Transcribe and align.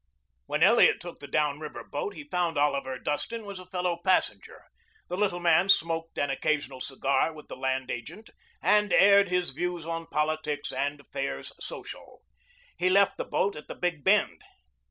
When 0.47 0.63
Elliot 0.63 0.99
took 0.99 1.19
the 1.19 1.27
down 1.27 1.59
river 1.59 1.83
boat 1.83 2.15
he 2.15 2.23
found 2.23 2.57
Oliver 2.57 2.97
Dustin 2.97 3.45
was 3.45 3.59
a 3.59 3.67
fellow 3.67 3.97
passenger. 4.03 4.63
The 5.09 5.15
little 5.15 5.39
man 5.39 5.69
smoked 5.69 6.17
an 6.17 6.31
occasional 6.31 6.81
cigar 6.81 7.31
with 7.31 7.49
the 7.49 7.55
land 7.55 7.91
agent 7.91 8.31
and 8.63 8.91
aired 8.91 9.29
his 9.29 9.51
views 9.51 9.85
on 9.85 10.07
politics 10.07 10.71
and 10.71 10.99
affairs 11.01 11.51
social. 11.59 12.23
He 12.79 12.89
left 12.89 13.17
the 13.17 13.25
boat 13.25 13.55
at 13.55 13.67
the 13.67 13.75
big 13.75 14.03
bend. 14.03 14.41